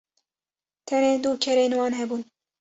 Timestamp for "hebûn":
1.99-2.21